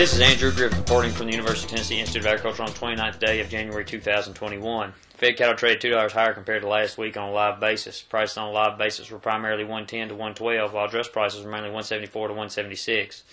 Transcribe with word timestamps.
This 0.00 0.14
is 0.14 0.20
Andrew 0.20 0.50
Griffith 0.50 0.78
reporting 0.78 1.12
from 1.12 1.26
the 1.26 1.32
University 1.32 1.66
of 1.66 1.70
Tennessee 1.72 2.00
Institute 2.00 2.22
of 2.22 2.28
Agriculture 2.28 2.62
on 2.62 2.70
the 2.70 2.74
29th 2.74 3.18
day 3.18 3.38
of 3.40 3.50
January 3.50 3.84
2021. 3.84 4.94
Fed 5.12 5.36
cattle 5.36 5.54
traded 5.54 5.92
$2 5.92 6.10
higher 6.10 6.32
compared 6.32 6.62
to 6.62 6.68
last 6.68 6.96
week 6.96 7.18
on 7.18 7.28
a 7.28 7.32
live 7.32 7.60
basis. 7.60 8.00
Prices 8.00 8.38
on 8.38 8.48
a 8.48 8.50
live 8.50 8.78
basis 8.78 9.10
were 9.10 9.18
primarily 9.18 9.62
110 9.62 10.08
to 10.08 10.14
112, 10.14 10.72
while 10.72 10.88
dress 10.88 11.06
prices 11.06 11.44
were 11.44 11.50
mainly 11.50 11.68
174 11.68 12.28
to 12.28 12.32
176. 12.32 13.24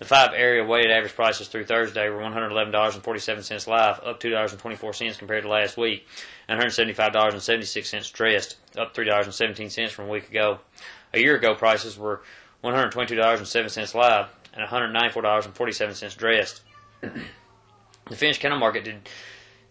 The 0.00 0.04
five 0.04 0.30
area 0.34 0.64
weighted 0.64 0.90
average 0.90 1.14
prices 1.14 1.46
through 1.46 1.66
Thursday 1.66 2.08
were 2.08 2.18
$111.47 2.18 3.68
live, 3.68 4.00
up 4.00 4.20
$2.24 4.20 5.18
compared 5.18 5.44
to 5.44 5.48
last 5.48 5.76
week, 5.76 6.08
and 6.48 6.60
$175.76 6.60 8.12
dressed, 8.12 8.56
up 8.76 8.96
$3.17 8.96 9.90
from 9.90 10.06
a 10.06 10.08
week 10.08 10.28
ago. 10.28 10.58
A 11.14 11.20
year 11.20 11.36
ago, 11.36 11.54
prices 11.54 11.96
were 11.96 12.22
$122.07 12.64 13.94
live, 13.94 14.28
and 14.54 14.68
$194.47 14.68 16.16
dressed. 16.16 16.62
the 17.00 18.16
finished 18.16 18.40
cattle 18.40 18.58
market 18.58 18.84
did, 18.84 19.08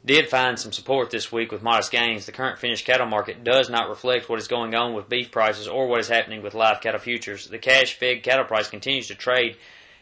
did 0.05 0.29
find 0.29 0.59
some 0.59 0.71
support 0.71 1.09
this 1.09 1.31
week 1.31 1.51
with 1.51 1.63
modest 1.63 1.91
gains. 1.91 2.25
The 2.25 2.31
current 2.31 2.59
finished 2.59 2.85
cattle 2.85 3.07
market 3.07 3.43
does 3.43 3.69
not 3.69 3.89
reflect 3.89 4.29
what 4.29 4.39
is 4.39 4.47
going 4.47 4.75
on 4.75 4.93
with 4.93 5.09
beef 5.09 5.31
prices 5.31 5.67
or 5.67 5.87
what 5.87 5.99
is 5.99 6.07
happening 6.07 6.43
with 6.43 6.53
live 6.53 6.81
cattle 6.81 6.99
futures. 6.99 7.47
The 7.47 7.57
cash 7.57 7.95
fed 7.95 8.23
cattle 8.23 8.45
price 8.45 8.69
continues 8.69 9.07
to 9.07 9.15
trade 9.15 9.57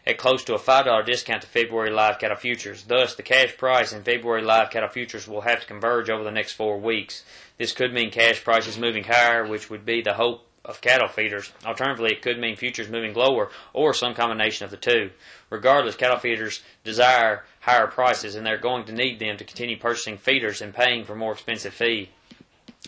at 0.05 0.17
close 0.17 0.43
to 0.43 0.55
a 0.55 0.59
$5 0.59 1.05
discount 1.05 1.41
to 1.43 1.47
February 1.47 1.89
live 1.89 2.19
cattle 2.19 2.35
futures. 2.35 2.83
Thus, 2.83 3.15
the 3.15 3.23
cash 3.23 3.55
price 3.57 3.93
in 3.93 4.03
February 4.03 4.41
live 4.41 4.69
cattle 4.69 4.89
futures 4.89 5.27
will 5.27 5.41
have 5.41 5.61
to 5.61 5.67
converge 5.67 6.09
over 6.09 6.23
the 6.23 6.31
next 6.31 6.53
four 6.53 6.77
weeks. 6.77 7.23
This 7.57 7.71
could 7.71 7.93
mean 7.93 8.11
cash 8.11 8.43
prices 8.43 8.77
moving 8.77 9.05
higher, 9.05 9.47
which 9.47 9.69
would 9.69 9.85
be 9.85 10.01
the 10.01 10.15
hope 10.15 10.45
of 10.65 10.81
cattle 10.81 11.07
feeders. 11.07 11.51
Alternatively, 11.65 12.11
it 12.11 12.21
could 12.21 12.39
mean 12.39 12.55
futures 12.55 12.89
moving 12.89 13.13
lower 13.13 13.49
or 13.73 13.93
some 13.93 14.13
combination 14.13 14.65
of 14.65 14.71
the 14.71 14.77
two. 14.77 15.11
Regardless, 15.49 15.95
cattle 15.95 16.19
feeders 16.19 16.61
desire 16.83 17.43
higher 17.59 17.87
prices 17.87 18.35
and 18.35 18.45
they're 18.45 18.57
going 18.57 18.85
to 18.85 18.93
need 18.93 19.19
them 19.19 19.37
to 19.37 19.43
continue 19.43 19.77
purchasing 19.77 20.17
feeders 20.17 20.61
and 20.61 20.73
paying 20.73 21.03
for 21.03 21.15
more 21.15 21.33
expensive 21.33 21.73
feed. 21.73 22.09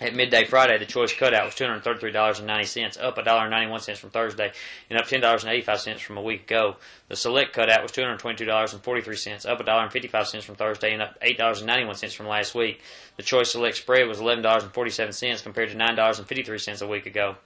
At 0.01 0.13
midday 0.13 0.43
Friday, 0.43 0.77
the 0.77 0.85
choice 0.85 1.13
cutout 1.13 1.45
was 1.45 1.55
$233.90, 1.55 3.01
up 3.01 3.15
$1.91 3.15 3.97
from 3.97 4.09
Thursday, 4.09 4.52
and 4.89 4.99
up 4.99 5.05
$10.85 5.05 6.02
from 6.02 6.17
a 6.17 6.21
week 6.21 6.41
ago. 6.41 6.75
The 7.07 7.15
select 7.15 7.53
cutout 7.53 7.81
was 7.81 7.93
$222.43, 7.93 9.49
up 9.49 9.59
$1.55 9.65 10.43
from 10.43 10.55
Thursday, 10.55 10.91
and 10.91 11.02
up 11.02 11.17
$8.91 11.21 12.13
from 12.13 12.27
last 12.27 12.53
week. 12.53 12.81
The 13.15 13.23
choice 13.23 13.53
select 13.53 13.77
spread 13.77 14.09
was 14.09 14.19
$11.47 14.19 15.43
compared 15.43 15.69
to 15.69 15.77
$9.53 15.77 16.81
a 16.81 16.87
week 16.87 17.05
ago. 17.05 17.37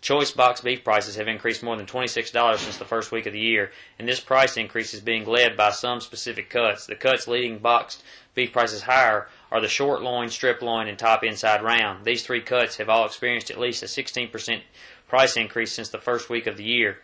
Choice 0.00 0.32
box 0.32 0.60
beef 0.60 0.82
prices 0.82 1.14
have 1.14 1.28
increased 1.28 1.62
more 1.62 1.76
than 1.76 1.86
$26 1.86 2.58
since 2.58 2.78
the 2.78 2.84
first 2.84 3.12
week 3.12 3.26
of 3.26 3.32
the 3.32 3.38
year, 3.38 3.70
and 4.00 4.08
this 4.08 4.18
price 4.18 4.56
increase 4.56 4.92
is 4.92 5.00
being 5.00 5.24
led 5.24 5.56
by 5.56 5.70
some 5.70 6.00
specific 6.00 6.50
cuts. 6.50 6.86
The 6.86 6.96
cuts 6.96 7.28
leading 7.28 7.58
boxed 7.58 8.02
beef 8.34 8.52
prices 8.52 8.82
higher 8.82 9.28
are 9.52 9.60
the 9.60 9.68
short 9.68 10.00
loin, 10.00 10.30
strip 10.30 10.62
loin, 10.62 10.88
and 10.88 10.98
top 10.98 11.22
inside 11.22 11.62
round. 11.62 12.06
These 12.06 12.24
three 12.24 12.40
cuts 12.40 12.78
have 12.78 12.88
all 12.88 13.04
experienced 13.04 13.50
at 13.50 13.60
least 13.60 13.82
a 13.82 13.86
16% 13.86 14.62
price 15.06 15.36
increase 15.36 15.72
since 15.72 15.90
the 15.90 15.98
first 15.98 16.30
week 16.30 16.46
of 16.46 16.56
the 16.56 16.64
year. 16.64 17.00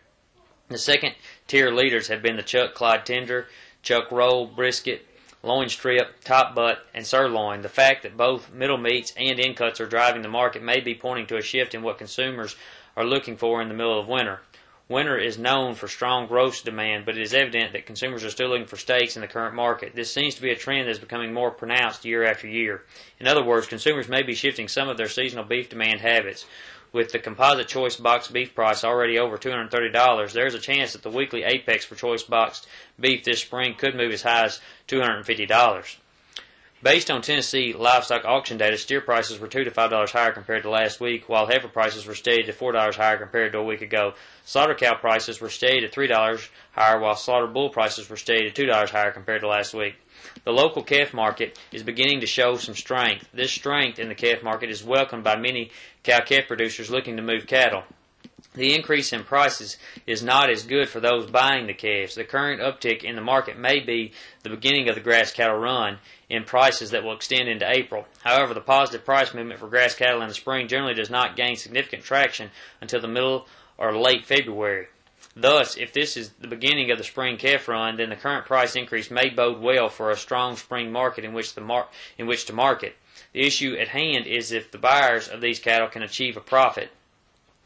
The 0.69 0.79
second 0.79 1.15
tier 1.47 1.71
leaders 1.71 2.09
have 2.09 2.23
been 2.23 2.37
the 2.37 2.43
chuck 2.43 2.73
clod 2.73 3.05
tender, 3.05 3.49
chuck 3.83 4.11
roll, 4.11 4.47
brisket, 4.47 5.07
loin 5.43 5.69
strip, 5.69 6.25
top 6.25 6.55
butt, 6.55 6.87
and 6.95 7.07
sirloin. 7.07 7.61
The 7.61 7.69
fact 7.69 8.03
that 8.03 8.17
both 8.17 8.51
middle 8.51 8.79
meats 8.79 9.13
and 9.15 9.39
end 9.39 9.57
cuts 9.57 9.79
are 9.79 9.87
driving 9.87 10.23
the 10.23 10.29
market 10.29 10.63
may 10.63 10.81
be 10.81 10.95
pointing 10.95 11.27
to 11.27 11.37
a 11.37 11.43
shift 11.43 11.75
in 11.75 11.83
what 11.83 11.99
consumers 11.99 12.57
are 12.97 13.05
looking 13.05 13.37
for 13.37 13.61
in 13.61 13.69
the 13.69 13.75
middle 13.75 14.01
of 14.01 14.09
winter. 14.09 14.41
Winter 14.89 15.19
is 15.19 15.37
known 15.37 15.75
for 15.75 15.87
strong 15.87 16.27
gross 16.27 16.63
demand, 16.63 17.05
but 17.05 17.15
it 17.15 17.21
is 17.21 17.35
evident 17.35 17.75
that 17.75 17.85
consumers 17.85 18.25
are 18.25 18.31
still 18.31 18.49
looking 18.49 18.67
for 18.67 18.79
steaks 18.79 19.17
in 19.17 19.21
the 19.21 19.29
current 19.29 19.55
market. 19.55 19.95
This 19.95 20.11
seems 20.11 20.35
to 20.37 20.41
be 20.41 20.51
a 20.51 20.57
trend 20.57 20.87
that 20.87 20.93
is 20.93 20.99
becoming 20.99 21.35
more 21.35 21.51
pronounced 21.51 22.07
year 22.07 22.25
after 22.25 22.49
year. 22.49 22.85
In 23.21 23.27
other 23.27 23.45
words, 23.45 23.67
consumers 23.67 24.09
may 24.09 24.23
be 24.23 24.35
shifting 24.35 24.67
some 24.67 24.89
of 24.89 24.97
their 24.97 25.09
seasonal 25.09 25.45
beef 25.45 25.69
demand 25.69 26.01
habits. 26.01 26.47
With 26.91 27.13
the 27.13 27.19
composite 27.19 27.69
choice 27.69 27.97
boxed 27.97 28.33
beef 28.33 28.55
price 28.55 28.83
already 28.83 29.19
over 29.19 29.37
$230, 29.37 30.33
there 30.33 30.47
is 30.47 30.55
a 30.55 30.59
chance 30.59 30.95
that 30.95 31.03
the 31.03 31.11
weekly 31.11 31.43
apex 31.43 31.85
for 31.85 31.95
choice 31.95 32.23
boxed 32.23 32.67
beef 32.99 33.25
this 33.25 33.43
spring 33.43 33.75
could 33.75 33.95
move 33.95 34.13
as 34.13 34.23
high 34.23 34.45
as 34.45 34.59
$250. 34.89 35.97
Based 36.81 37.11
on 37.11 37.23
Tennessee 37.23 37.73
livestock 37.73 38.25
auction 38.25 38.57
data, 38.57 38.79
steer 38.79 39.01
prices 39.01 39.41
were 39.41 39.49
two 39.49 39.65
to 39.65 39.71
five 39.73 39.91
dollars 39.91 40.13
higher 40.13 40.31
compared 40.31 40.63
to 40.63 40.71
last 40.71 41.01
week, 41.01 41.29
while 41.29 41.45
heifer 41.45 41.67
prices 41.67 42.07
were 42.07 42.15
steady 42.15 42.45
to 42.45 42.53
four 42.53 42.71
dollars 42.71 42.95
higher 42.95 43.19
compared 43.19 43.51
to 43.51 43.59
a 43.59 43.65
week 43.65 43.83
ago. 43.83 44.15
Slaughter 44.45 44.77
cow 44.77 44.95
prices 44.95 45.41
were 45.41 45.49
steady 45.51 45.81
to 45.81 45.89
three 45.89 46.07
dollars 46.07 46.49
higher, 46.71 47.01
while 47.01 47.17
slaughter 47.17 47.49
bull 47.49 47.71
prices 47.71 48.09
were 48.09 48.17
steady 48.17 48.45
to 48.45 48.53
two 48.53 48.67
dollars 48.67 48.91
higher 48.91 49.11
compared 49.11 49.41
to 49.41 49.49
last 49.49 49.75
week. 49.75 49.97
The 50.45 50.53
local 50.53 50.85
calf 50.85 51.13
market 51.13 51.59
is 51.73 51.83
beginning 51.83 52.21
to 52.21 52.27
show 52.29 52.55
some 52.57 52.77
strength. 52.77 53.29
This 53.35 53.51
strength 53.51 53.99
in 53.99 54.09
the 54.09 54.15
calf 54.15 54.45
market 54.45 54.71
is 54.71 54.85
welcomed 54.85 55.25
by 55.25 55.35
many 55.35 55.73
cow 56.05 56.21
calf 56.21 56.47
producers 56.47 56.91
looking 56.91 57.17
to 57.17 57.23
move 57.23 57.49
cattle. 57.49 57.83
The 58.55 58.75
increase 58.75 59.13
in 59.13 59.25
prices 59.25 59.77
is 60.07 60.23
not 60.23 60.51
as 60.51 60.65
good 60.65 60.89
for 60.89 61.01
those 61.01 61.31
buying 61.31 61.67
the 61.67 61.75
calves. 61.75 62.15
The 62.15 62.25
current 62.25 62.61
uptick 62.61 63.05
in 63.05 63.15
the 63.15 63.21
market 63.23 63.59
may 63.59 63.81
be 63.81 64.13
the 64.43 64.51
beginning 64.51 64.89
of 64.89 64.95
the 64.95 65.01
grass 65.01 65.33
cattle 65.33 65.59
run 65.59 65.99
in 66.29 66.45
prices 66.45 66.91
that 66.91 67.05
will 67.05 67.15
extend 67.15 67.49
into 67.49 67.69
April. 67.69 68.07
However, 68.25 68.55
the 68.55 68.61
positive 68.61 69.05
price 69.05 69.35
movement 69.35 69.61
for 69.61 69.69
grass 69.69 69.95
cattle 69.95 70.23
in 70.23 70.29
the 70.29 70.35
spring 70.35 70.67
generally 70.67 70.95
does 70.95 71.11
not 71.11 71.37
gain 71.37 71.57
significant 71.57 72.05
traction 72.05 72.51
until 72.81 73.01
the 73.01 73.09
middle 73.09 73.47
or 73.77 73.97
late 73.97 74.25
February. 74.25 74.89
Thus, 75.37 75.77
if 75.77 75.93
this 75.93 76.17
is 76.17 76.31
the 76.41 76.49
beginning 76.49 76.91
of 76.91 76.99
the 76.99 77.05
spring 77.05 77.37
calf 77.37 77.69
run, 77.69 77.97
then 77.97 78.11
the 78.11 78.17
current 78.17 78.45
price 78.45 78.75
increase 78.75 79.11
may 79.11 79.29
bode 79.29 79.61
well 79.61 79.89
for 79.89 80.11
a 80.11 80.17
strong 80.17 80.57
spring 80.57 80.91
market 80.91 81.25
in 81.25 81.33
which, 81.33 81.55
the 81.55 81.61
mar- 81.61 81.89
in 82.17 82.27
which 82.27 82.45
to 82.47 82.53
market. 82.53 82.97
The 83.33 83.47
issue 83.47 83.77
at 83.77 83.89
hand 83.89 84.27
is 84.27 84.51
if 84.51 84.71
the 84.71 84.79
buyers 84.79 85.29
of 85.29 85.41
these 85.41 85.61
cattle 85.61 85.89
can 85.89 86.03
achieve 86.03 86.37
a 86.37 86.41
profit. 86.41 86.91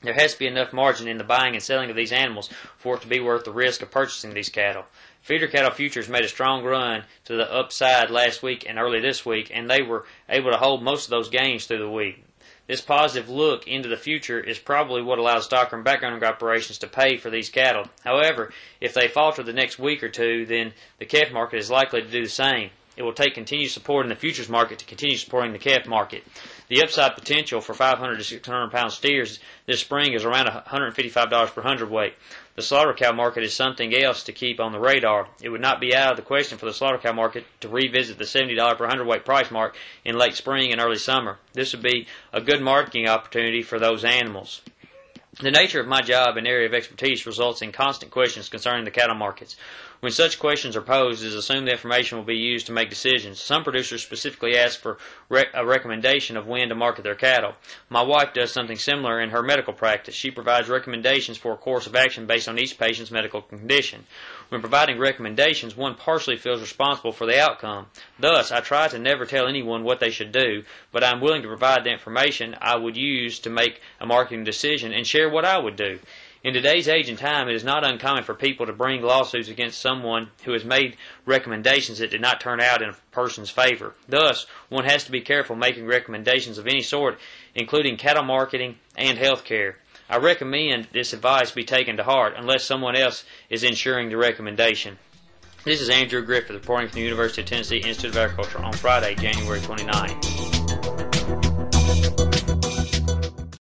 There 0.02 0.14
has 0.14 0.32
to 0.32 0.38
be 0.38 0.46
enough 0.48 0.72
margin 0.72 1.06
in 1.06 1.18
the 1.18 1.24
buying 1.24 1.54
and 1.54 1.62
selling 1.62 1.88
of 1.88 1.96
these 1.96 2.12
animals 2.12 2.50
for 2.76 2.96
it 2.96 3.02
to 3.02 3.06
be 3.06 3.20
worth 3.20 3.44
the 3.44 3.52
risk 3.52 3.82
of 3.82 3.90
purchasing 3.90 4.34
these 4.34 4.48
cattle. 4.48 4.84
Feeder 5.20 5.46
cattle 5.46 5.70
futures 5.70 6.08
made 6.08 6.24
a 6.24 6.28
strong 6.28 6.64
run 6.64 7.04
to 7.24 7.36
the 7.36 7.52
upside 7.52 8.10
last 8.10 8.42
week 8.42 8.66
and 8.68 8.78
early 8.78 9.00
this 9.00 9.24
week, 9.24 9.50
and 9.54 9.70
they 9.70 9.80
were 9.80 10.04
able 10.28 10.50
to 10.50 10.56
hold 10.56 10.82
most 10.82 11.04
of 11.04 11.10
those 11.10 11.30
gains 11.30 11.66
through 11.66 11.78
the 11.78 11.88
week. 11.88 12.24
This 12.66 12.80
positive 12.80 13.28
look 13.28 13.68
into 13.68 13.88
the 13.88 13.96
future 13.96 14.40
is 14.40 14.58
probably 14.58 15.02
what 15.02 15.18
allows 15.18 15.48
stocker 15.48 15.74
and 15.74 15.84
background 15.84 16.22
operations 16.24 16.78
to 16.78 16.86
pay 16.88 17.16
for 17.16 17.30
these 17.30 17.48
cattle. 17.48 17.86
However, 18.02 18.52
if 18.80 18.94
they 18.94 19.08
falter 19.08 19.42
the 19.42 19.52
next 19.52 19.78
week 19.78 20.02
or 20.02 20.08
two, 20.08 20.46
then 20.46 20.72
the 20.98 21.06
calf 21.06 21.30
market 21.32 21.58
is 21.58 21.70
likely 21.70 22.02
to 22.02 22.08
do 22.08 22.24
the 22.24 22.30
same. 22.30 22.70
It 22.97 23.03
will 23.03 23.14
take 23.14 23.34
continued 23.34 23.70
support 23.70 24.04
in 24.04 24.10
the 24.10 24.16
futures 24.16 24.50
market 24.50 24.78
to 24.80 24.84
continue 24.84 25.16
supporting 25.16 25.53
the 25.53 25.58
calf 25.58 25.86
market. 25.86 26.25
The 26.69 26.82
upside 26.82 27.14
potential 27.14 27.60
for 27.60 27.72
500 27.72 28.16
to 28.16 28.25
600 28.25 28.70
pound 28.70 28.92
steers 28.92 29.38
this 29.66 29.80
spring 29.80 30.12
is 30.12 30.25
around 30.25 30.47
$155 30.47 31.54
per 31.54 31.62
hundredweight. 31.62 32.14
The 32.54 32.62
slaughter 32.62 32.92
cow 32.92 33.12
market 33.12 33.44
is 33.44 33.54
something 33.54 33.94
else 33.94 34.22
to 34.25 34.32
keep 34.32 34.60
on 34.60 34.72
the 34.72 34.78
radar. 34.78 35.28
It 35.42 35.48
would 35.48 35.62
not 35.62 35.81
be 35.81 35.94
out 35.94 36.12
of 36.12 36.16
the 36.16 36.22
question 36.22 36.58
for 36.58 36.66
the 36.66 36.75
slaughter 36.75 36.98
cow 36.98 37.12
market 37.12 37.47
to 37.60 37.69
revisit 37.69 38.19
the 38.19 38.25
$70 38.25 38.76
per 38.76 38.86
hundredweight 38.86 39.25
price 39.25 39.50
mark 39.50 39.75
in 40.04 40.19
late 40.19 40.34
spring 40.34 40.70
and 40.70 40.81
early 40.81 40.98
summer. 40.98 41.38
This 41.54 41.72
would 41.72 41.82
be 41.82 42.06
a 42.32 42.42
good 42.42 42.60
marketing 42.60 43.08
opportunity 43.08 43.62
for 43.62 43.78
those 43.78 44.04
animals. 44.04 44.60
The 45.41 45.50
nature 45.50 45.81
of 45.81 45.88
my 45.88 46.03
job 46.03 46.37
and 46.37 46.47
area 46.47 46.66
of 46.66 46.75
expertise 46.75 47.25
results 47.25 47.62
in 47.62 47.72
constant 47.72 48.12
questions 48.12 48.50
concerning 48.50 48.84
the 48.84 48.91
cattle 48.91 49.16
markets. 49.16 49.56
When 50.00 50.12
such 50.12 50.41
questions 50.41 50.75
are 50.76 50.82
posed, 50.82 51.22
it 51.22 51.28
is 51.28 51.34
assumed 51.37 51.69
the 51.69 51.72
information 51.72 52.19
will 52.19 52.25
be 52.25 52.34
used 52.34 52.66
to 52.66 52.72
make 52.72 52.91
decisions. 52.91 53.41
Some 53.41 53.62
producers 53.62 54.03
specifically 54.03 54.59
ask 54.59 54.81
for 54.81 54.98
rec- 55.28 55.54
a 55.54 55.65
recommendation 55.65 56.37
of 56.37 56.48
when 56.48 56.69
to 56.70 56.75
market 56.75 57.04
their 57.04 57.15
cattle. 57.15 57.54
My 57.88 58.03
wife 58.03 58.34
does 58.34 58.50
something 58.50 58.76
similar 58.76 59.20
in 59.20 59.31
her 59.31 59.44
medical 59.44 59.72
practice. 59.72 60.16
She 60.16 60.32
provides 60.32 60.69
recommendations 60.69 61.38
for 61.38 61.53
a 61.53 61.56
course 61.56 61.87
of 61.87 61.94
action 61.94 62.26
based 62.26 62.49
on 62.49 62.59
each 62.59 62.78
patient's 62.78 63.12
medical 63.12 63.43
condition. 63.43 64.05
When 64.49 64.61
providing 64.61 64.99
recommendations, 64.99 65.76
one 65.76 65.94
partially 65.94 66.37
feels 66.37 66.61
responsible 66.61 67.12
for 67.12 67.26
the 67.26 67.40
outcome. 67.40 67.87
Thus, 68.19 68.50
I 68.50 68.58
try 68.58 68.88
to 68.88 68.99
never 68.99 69.25
tell 69.25 69.46
anyone 69.46 69.85
what 69.85 70.00
they 70.00 70.11
should 70.11 70.32
do, 70.32 70.64
but 70.90 71.05
I'm 71.05 71.20
willing 71.20 71.43
to 71.43 71.49
provide 71.49 71.85
the 71.85 71.93
information 71.93 72.56
I 72.61 72.75
would 72.75 72.96
use 72.96 73.38
to 73.38 73.50
make 73.50 73.81
a 74.00 74.06
marketing 74.06 74.43
decision 74.43 74.93
and 74.93 75.06
share 75.06 75.21
what 75.30 75.44
I 75.44 75.58
would 75.58 75.76
do. 75.76 75.98
In 76.44 76.54
today's 76.54 76.88
age 76.88 77.08
and 77.08 77.16
time, 77.16 77.48
it 77.48 77.54
is 77.54 77.62
not 77.62 77.84
uncommon 77.84 78.24
for 78.24 78.34
people 78.34 78.66
to 78.66 78.72
bring 78.72 79.00
lawsuits 79.00 79.48
against 79.48 79.80
someone 79.80 80.30
who 80.44 80.52
has 80.52 80.64
made 80.64 80.96
recommendations 81.24 81.98
that 81.98 82.10
did 82.10 82.20
not 82.20 82.40
turn 82.40 82.60
out 82.60 82.82
in 82.82 82.88
a 82.88 82.96
person's 83.12 83.48
favor. 83.48 83.94
Thus, 84.08 84.46
one 84.69 84.84
has 84.84 85.04
to 85.04 85.12
be 85.12 85.20
careful 85.20 85.54
making 85.54 85.86
recommendations 85.86 86.58
of 86.58 86.66
any 86.66 86.82
sort, 86.82 87.20
including 87.54 87.96
cattle 87.96 88.24
marketing 88.24 88.74
and 88.96 89.19
health 89.19 89.44
care. 89.44 89.76
I 90.10 90.16
recommend 90.16 90.88
this 90.92 91.12
advice 91.12 91.52
be 91.52 91.64
taken 91.64 91.96
to 91.96 92.02
heart 92.02 92.34
unless 92.36 92.64
someone 92.64 92.96
else 92.96 93.25
is 93.48 93.62
ensuring 93.62 94.08
the 94.08 94.16
recommendation. 94.16 94.98
This 95.64 95.80
is 95.80 95.90
Andrew 95.90 96.25
Griffith 96.25 96.50
reporting 96.50 96.88
from 96.88 96.96
the 96.96 97.02
University 97.02 97.42
of 97.42 97.48
Tennessee 97.48 97.76
Institute 97.76 98.10
of 98.10 98.16
Agriculture 98.16 98.58
on 98.58 98.72
Friday, 98.72 99.14
January 99.14 99.60
29. 99.60 102.41